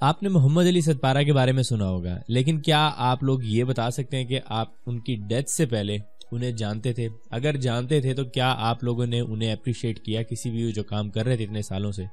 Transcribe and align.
آپ 0.00 0.22
نے 0.22 0.28
محمد 0.28 0.66
علی 0.66 0.80
ستپارہ 0.80 1.22
کے 1.22 1.32
بارے 1.32 1.52
میں 1.52 1.62
سنا 1.62 1.88
ہوگا، 1.88 2.16
لیکن 2.28 2.60
کیا 2.60 2.90
آپ 2.96 3.22
لوگ 3.22 3.44
یہ 3.44 3.64
بتا 3.64 3.90
سکتے 3.90 4.16
ہیں 4.16 4.24
کہ 4.24 4.40
آپ 4.46 4.68
ان 4.86 4.98
کی 5.00 5.16
ڈیتھ 5.28 5.50
سے 5.50 5.66
پہلے 5.66 5.96
انہیں 6.32 6.50
جانتے 6.52 6.92
تھے؟ 6.92 7.08
اگر 7.30 7.56
جانتے 7.56 8.00
تھے 8.00 8.14
تو 8.14 8.24
کیا 8.24 8.54
آپ 8.60 8.82
لوگوں 8.84 9.06
نے 9.06 9.20
انہیں 9.20 9.52
اپریشیٹ 9.52 10.00
کیا 10.00 10.22
کسی 10.22 10.50
بھی 10.50 10.72
جو 10.72 10.84
کام 10.84 11.10
کر 11.10 11.26
رہے 11.26 11.36
تھے 11.36 11.44
اتنے 11.44 11.62
سالوں 11.62 11.92
سے؟ 11.92 12.04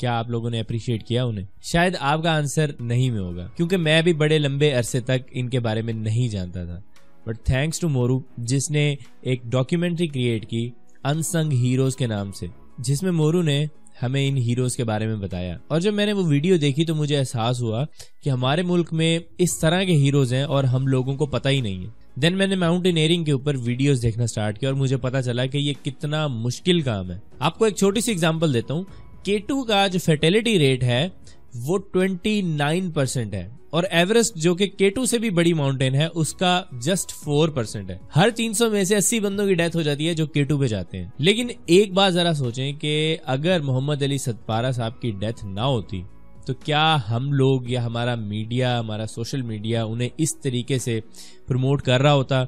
کیا 0.00 0.18
آپ 0.18 0.30
لوگوں 0.30 0.50
نے 0.50 0.60
اپریشیٹ 0.60 1.06
کیا 1.06 1.24
انہیں؟ 1.24 1.46
شاید 1.62 1.96
آپ 2.00 2.22
کا 2.22 2.36
آنسر 2.36 2.70
نہیں 2.80 3.10
میں 3.10 3.20
ہوگا، 3.20 3.46
کیونکہ 3.56 3.76
میں 3.76 4.00
بھی 4.02 4.12
بڑے 4.14 4.38
لمبے 4.38 4.72
عرصے 4.72 5.00
تک 5.00 5.30
ان 5.30 5.48
کے 5.48 5.60
بارے 5.60 5.82
میں 5.82 5.94
نہیں 5.94 6.28
جانتا 6.28 6.64
تھا۔ 6.64 6.80
بٹ 7.26 7.44
تھینکس 7.44 7.80
ٹو 7.80 7.88
مورو 7.88 8.18
جس 8.38 8.70
نے 8.70 8.94
ایک 9.22 9.42
ڈاکیومنٹری 9.44 10.06
کریٹ 10.06 10.46
کی 10.46 10.68
انسنگ 11.04 11.52
ہیروز 11.54 11.96
کے 11.96 12.06
نام 12.06 12.32
سے، 12.32 12.46
جس 12.78 13.02
میں 13.02 13.12
مورو 13.12 13.42
نے 13.42 13.64
ہمیں 14.02 14.28
ان 14.28 14.36
ہیروز 14.36 14.76
کے 14.76 14.84
بارے 14.84 15.06
میں 15.06 15.16
بتایا۔ 15.16 15.56
اور 15.68 15.80
جب 15.80 15.94
میں 15.94 16.06
نے 16.06 16.12
وہ 16.12 16.22
ویڈیو 16.26 16.56
دیکھی 16.56 16.84
تو 16.84 16.94
مجھے 16.94 17.18
احساس 17.18 17.62
ہوا 17.62 17.84
کہ 18.22 18.30
ہمارے 18.30 18.62
ملک 18.62 18.92
میں 18.92 19.18
اس 19.38 19.58
طرح 19.60 19.84
کے 19.84 19.92
ہیروز 19.92 20.32
ہیں 20.32 20.42
اور 20.42 20.64
ہم 20.64 20.86
لوگوں 20.86 21.16
کو 21.16 21.26
پتہ 21.26 21.48
ہی 21.48 21.60
نہیں 21.60 21.84
ہے۔ 21.84 22.20
دین 22.20 22.38
میں 22.38 22.46
نے 22.46 22.56
ماؤنٹینئرنگ 22.56 23.24
کے 23.24 23.32
اوپر 23.32 23.54
ویڈیوز 23.64 24.02
دیکھنا 24.02 24.26
سٹارٹ 24.26 24.58
کیا 24.58 24.68
اور 24.68 24.76
مجھے 24.76 24.96
پتا 24.96 25.22
چلا 25.22 25.46
کہ 25.46 25.58
یہ 25.58 25.72
کتنا 25.84 26.26
مشکل 26.26 26.80
کام 26.80 27.10
ہے۔ 27.10 27.18
آپ 27.38 27.58
کو 27.58 27.64
ایک 27.64 27.76
چھوٹی 27.76 28.00
سی 28.00 28.12
اگزامپل 28.12 28.54
دیتا 28.54 28.74
ہوں۔ 28.74 28.82
کیٹو 29.22 29.64
کا 29.64 29.86
جو 29.86 29.98
فیٹیلٹی 29.98 30.58
ریٹ 30.58 30.82
ہے 30.82 31.08
وہ 31.54 31.78
ٹوینٹی 31.92 32.42
نائن 32.42 32.90
پرسینٹ 32.90 33.34
ہے۔ 33.34 33.48
اور 33.76 33.84
ایوریسٹ 33.90 34.36
جو 34.36 34.54
کہ 34.54 34.66
کیٹو 34.66 35.06
سے 35.06 35.18
بھی 35.18 35.30
بڑی 35.30 35.52
ماؤنٹین 35.52 35.94
ہے، 35.94 36.08
اس 36.14 36.34
کا 36.34 36.62
جسٹ 36.72 37.12
فور 37.24 37.48
پرسینٹ 37.48 37.90
ہے۔ 37.90 37.98
ہر 38.16 38.28
تین 38.30 38.52
سو 38.52 38.70
میں 38.70 38.84
سے 38.84 38.96
اسی 38.96 39.20
بندوں 39.20 39.46
کی 39.46 39.54
ڈیتھ 39.54 39.76
ہو 39.76 39.82
جاتی 39.82 40.08
ہے 40.08 40.14
جو 40.14 40.26
کیٹو 40.26 40.58
پہ 40.58 40.66
جاتے 40.66 40.98
ہیں۔ 40.98 41.10
لیکن 41.18 41.48
ایک 41.66 41.92
بات 41.92 42.14
ذرا 42.14 42.34
سوچیں 42.34 42.72
کہ 42.72 43.16
اگر 43.24 43.60
محمد 43.60 44.02
علی 44.02 44.18
ستپارا 44.18 44.70
صاحب 44.70 45.00
کی 45.00 45.10
ڈیتھ 45.10 45.44
نہ 45.44 45.60
ہوتی، 45.60 46.02
تو 46.46 46.54
کیا 46.54 46.98
ہم 47.10 47.32
لوگ 47.32 47.70
یا 47.70 47.84
ہمارا 47.84 48.14
میڈیا 48.14 48.78
ہمارا 48.78 49.06
سوشل 49.06 49.42
میڈیا 49.42 49.84
انہیں 49.84 50.08
اس 50.18 50.40
طریقے 50.40 50.78
سے 50.78 51.00
پروموٹ 51.46 51.82
کر 51.82 52.02
رہا 52.02 52.14
ہوتا 52.14 52.44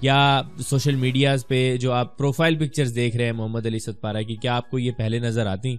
یا 0.00 0.42
سوشل 0.66 0.94
میڈیاز 0.94 1.46
پہ 1.46 1.76
جو 1.76 1.92
آپ 1.92 2.18
پروفائل 2.18 2.56
پکچرز 2.56 2.94
دیکھ 2.94 3.16
رہے 3.16 3.24
ہیں 3.24 3.32
محمد 3.32 3.66
علی 3.66 3.78
ستپارا 3.78 4.22
کی، 4.22 4.36
کیا 4.36 4.56
آپ 4.56 4.70
کو 4.70 4.78
یہ 4.78 4.90
پہلے 4.98 5.18
نظر 5.18 5.46
آتی؟ 5.46 5.76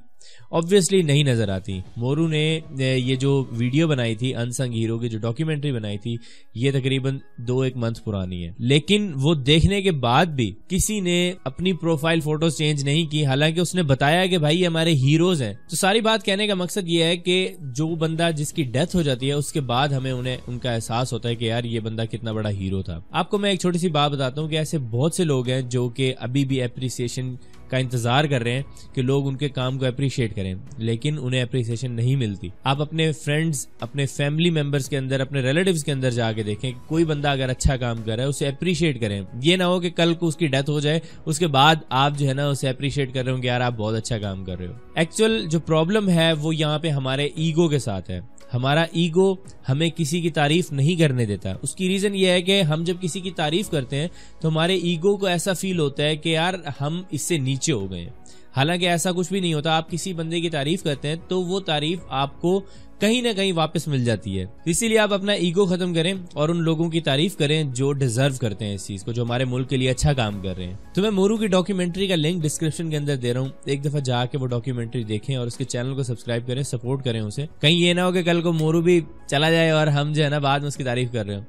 آبویسلی 0.51 1.01
نہیں 1.01 1.23
نظر 1.23 1.49
آتی۔ 1.49 1.79
مورو 1.97 2.27
نے 2.27 2.59
یہ 2.79 3.15
جو 3.15 3.45
ویڈیو 3.51 3.87
بنائی 3.87 4.15
تھی 4.15 4.35
انسنگ 4.35 4.73
ہیرو 4.73 4.99
کی 4.99 5.09
جو 5.09 5.19
ڈاکیومنٹری 5.19 5.71
بنائی 5.71 5.97
تھی، 5.97 6.15
یہ 6.55 6.71
تقریباً 6.71 7.17
دو 7.37 7.61
ایک 7.61 7.77
منتھ 7.77 8.03
پرانی 8.03 8.45
ہے۔ 8.45 8.51
لیکن 8.59 9.11
وہ 9.15 9.35
دیکھنے 9.35 9.81
کے 9.81 9.91
بعد 9.91 10.25
بھی 10.25 10.55
کسی 10.67 10.99
نے 10.99 11.33
اپنی 11.43 11.73
پروفائل 11.73 12.19
فوٹوز 12.19 12.57
چینج 12.57 12.83
نہیں 12.83 13.05
کی، 13.05 13.25
حالانکہ 13.25 13.59
اس 13.59 13.75
نے 13.75 13.83
بتایا 13.83 14.25
کہ 14.25 14.37
بھائی 14.37 14.67
ہمارے 14.67 14.93
ہیروز 14.93 15.41
ہیں۔ 15.41 15.53
تو 15.69 15.75
ساری 15.75 16.01
بات 16.01 16.25
کہنے 16.25 16.47
کا 16.47 16.53
مقصد 16.53 16.87
یہ 16.87 17.03
ہے 17.03 17.17
کہ 17.17 17.49
جو 17.59 17.95
بندہ 17.95 18.29
جس 18.37 18.53
کی 18.53 18.63
ڈیتھ 18.63 18.95
ہو 18.95 19.01
جاتی 19.01 19.27
ہے، 19.27 19.33
اس 19.33 19.51
کے 19.51 19.61
بعد 19.61 19.87
ہمیں 19.87 20.11
انہیں، 20.11 20.37
ان 20.47 20.59
کا 20.59 20.73
احساس 20.73 21.13
ہوتا 21.13 21.29
ہے 21.29 21.35
کہ 21.35 21.45
یار 21.45 21.63
یہ 21.63 21.79
بندہ 21.79 22.05
کتنا 22.11 22.31
بڑا 22.31 22.49
ہیرو 22.49 22.62
ہیرو 22.65 22.81
تھا 22.81 22.99
آپ 23.11 23.29
کو 23.29 23.37
میں 23.37 23.49
ایک 23.49 23.59
چھوٹی 23.59 23.77
سی 23.77 23.89
بات 23.89 24.11
بتاتا 24.11 24.41
ہوں 24.41 24.49
کہ 24.49 24.55
ایسے 24.55 24.77
بہت 24.77 25.13
سے 25.13 25.23
لوگ 25.23 25.49
ہیں 25.49 25.61
جو 25.61 25.89
کہ 25.89 26.13
ابھی 26.19 26.45
بھی 26.45 26.63
اپریسیشن 26.63 27.35
کا 27.69 27.77
انتظار 27.77 28.25
کر 28.25 28.41
رہے 28.41 28.51
ہیں 28.51 28.61
کہ 28.93 29.01
لوگ 29.01 29.27
ان 29.27 29.35
کے 29.35 29.49
کام 29.49 29.77
کو 29.77 29.85
اپریشیٹ 29.85 30.35
کریں، 30.35 30.53
لیکن 30.77 31.17
انہیں 31.21 31.41
اپریسیشن 31.41 31.91
نہیں 31.91 32.15
ملتی۔ 32.15 32.49
آپ 32.63 32.81
اپنے 32.81 33.11
فرینڈز 33.11 33.67
اپنے 33.79 34.05
فیملی 34.05 34.49
ممبرز 34.49 34.89
کے 34.89 34.97
اندر، 34.97 35.19
اپنے 35.19 35.41
ریلیٹیوز 35.41 35.83
کے 35.83 35.91
اندر 35.91 36.11
جا 36.11 36.31
کے 36.31 36.43
دیکھیں 36.43 36.71
کہ 36.71 36.89
کوئی 36.89 37.05
بندہ 37.05 37.27
اگر 37.27 37.49
اچھا 37.49 37.77
کام 37.77 38.01
کر 38.05 38.15
رہا 38.15 38.23
ہے، 38.23 38.29
اسے 38.29 38.47
اپریشیٹ 38.47 39.01
کریں۔ 39.01 39.21
یہ 39.41 39.55
نہ 39.55 39.63
ہو 39.63 39.79
کہ 39.79 39.89
کل 39.89 40.13
کو 40.13 40.27
اس 40.27 40.35
کی 40.35 40.47
ڈیتھ 40.47 40.69
ہو 40.69 40.79
جائے، 40.79 40.99
اس 41.25 41.39
کے 41.39 41.47
بعد 41.47 41.75
آپ 41.89 42.17
جو 42.17 42.27
ہے 42.27 42.33
نا 42.33 42.47
اسے 42.47 42.69
اپریشیٹ 42.69 43.13
کر 43.13 43.23
رہے 43.23 43.31
ہوں 43.31 43.41
کہ 43.41 43.47
یار 43.47 43.61
آپ 43.61 43.73
بہت 43.77 43.95
اچھا 43.95 44.17
کام 44.17 44.45
کر 44.45 44.57
رہے 44.57 44.67
ہو۔ 44.67 44.73
ایکچوئل 44.95 45.45
جو 45.47 45.59
پرابلم 45.59 46.09
ہے 46.09 46.31
وہ 46.33 46.55
یہاں 46.55 46.79
پہ 46.79 46.89
ہمارے 46.89 47.25
ایگو 47.35 47.67
کے 47.67 47.79
ساتھ 47.79 48.11
ہے۔ 48.11 48.19
ہمارا 48.53 48.81
ایگو 48.81 49.35
ہمیں 49.69 49.89
کسی 49.95 50.21
کی 50.21 50.29
تعریف 50.29 50.71
نہیں 50.71 50.95
کرنے 50.95 51.25
دیتا۔ 51.25 51.53
اس 51.61 51.75
کی 51.75 51.87
ریزن 51.87 52.15
یہ 52.15 52.27
ہے 52.27 52.41
کہ 52.41 52.61
ہم 52.61 52.83
جب 52.83 52.95
کسی 53.01 53.19
کی 53.19 53.31
تعریف 53.31 53.69
کرتے 53.69 53.95
ہیں 53.95 54.07
تو 54.41 54.49
ہمارے 54.49 54.75
ایگو 54.75 55.17
کو 55.17 55.25
ایسا 55.25 55.53
فیل 55.53 55.79
ہوتا 55.79 56.03
ہے 56.03 56.15
کہ 56.15 56.29
یار 56.29 56.53
ہم 56.81 57.01
اس 57.11 57.21
سے 57.21 57.37
نیچے 57.37 57.71
ہو 57.71 57.91
گئے 57.91 58.01
ہیں۔ 58.01 58.09
حالانکہ 58.57 58.85
ایسا 58.85 59.11
کچھ 59.11 59.29
بھی 59.29 59.39
نہیں 59.39 59.53
ہوتا، 59.53 59.77
آپ 59.77 59.91
کسی 59.91 60.13
بندے 60.13 60.41
کی 60.41 60.49
تعریف 60.49 60.83
کرتے 60.83 61.07
ہیں 61.07 61.15
تو 61.27 61.41
وہ 61.41 61.59
تعریف 61.59 61.99
آپ 62.09 62.41
کو 62.41 62.61
کہیں 63.03 63.21
نہ 63.21 63.27
کہیں 63.35 63.53
واپس 63.53 63.87
مل 63.87 64.05
جاتی 64.05 64.39
ہے۔ 64.39 64.45
اسی 64.65 64.87
لیے 64.87 64.99
آپ 64.99 65.13
اپنا 65.13 65.33
ایگو 65.33 65.65
ختم 65.65 65.93
کریں 65.93 66.13
اور 66.33 66.49
ان 66.49 66.61
لوگوں 66.61 66.89
کی 66.89 67.01
تعریف 67.01 67.37
کریں 67.37 67.63
جو 67.63 67.93
ڈیزرو 67.93 68.33
کرتے 68.41 68.65
ہیں 68.65 68.75
اس 68.75 68.87
چیز 68.87 69.03
کو، 69.03 69.11
جو 69.11 69.23
ہمارے 69.23 69.45
ملک 69.45 69.69
کے 69.69 69.77
لیے 69.77 69.89
اچھا 69.89 70.13
کام 70.13 70.41
کر 70.41 70.57
رہے 70.57 70.67
ہیں۔ 70.67 70.73
تو 70.93 71.01
میں 71.01 71.09
مورو 71.09 71.37
کی 71.37 71.47
ڈاکیومنٹری 71.47 72.07
کا 72.07 72.15
لنک 72.15 72.43
ڈسکرپشن 72.43 72.89
کے 72.89 72.97
اندر 72.97 73.15
دے 73.15 73.33
رہا 73.33 73.39
ہوں۔ 73.39 73.49
ایک 73.65 73.85
دفعہ 73.85 73.99
جا 73.99 74.25
کے 74.25 74.37
وہ 74.37 74.47
ڈاکیومنٹری 74.47 75.03
دیکھیں 75.03 75.35
اور 75.35 75.47
اس 75.47 75.57
کے 75.57 75.63
چینل 75.63 75.95
کو 75.95 76.03
سبسکرائب 76.03 76.47
کریں 76.47 76.63
سپورٹ 76.63 77.03
کریں 77.03 77.21
اسے۔ 77.21 77.45
کہیں 77.61 77.75
یہ 77.75 77.93
نہ 77.93 78.01
ہو 78.01 78.11
کہ 78.11 78.23
کل 78.23 78.41
کو 78.41 78.53
مورو 78.53 78.81
بھی 78.81 79.01
چلا 79.27 79.51
جائے 79.51 79.69
اور 79.69 79.87
ہم 79.87 80.11
جو 80.13 80.23
ہے 80.23 80.29
نا 80.29 80.39
بعد 80.39 80.59
میں 80.59 80.67
اس 80.67 80.77
کی 80.77 80.83
تعریف 80.83 81.11
کر 81.11 81.25
رہے 81.25 81.35
ہوں۔ 81.35 81.41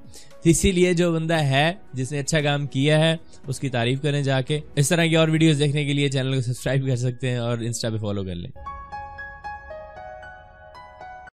اسی 0.44 0.72
لیے 0.72 0.92
جو 0.92 1.12
بندہ 1.12 1.42
ہے 1.42 1.72
جس 1.92 2.12
نے 2.12 2.18
اچھا 2.18 2.40
کام 2.40 2.66
کیا 2.66 2.98
ہے، 2.98 3.16
اس 3.46 3.60
کی 3.60 3.68
تعریف 3.68 4.02
کریں 4.02 4.22
جا 4.22 4.40
کے۔ 4.40 4.60
اس 4.76 4.88
طرح 4.88 5.06
کی 5.06 5.16
اور 5.16 5.28
ویڈیوز 5.28 5.58
دیکھنے 5.58 5.84
کے 5.84 5.92
لیے 5.92 6.08
چینل 6.08 6.34
کو 6.34 6.40
سبسکرائب 6.40 6.86
کر 6.86 6.96
سکتے 6.96 7.30
ہیں 7.30 7.38
اور 7.38 7.58
انسٹا 7.58 7.90
پہ 7.90 7.96
فالو 7.96 8.24
کر 8.24 8.34
لیں۔ 8.34 8.50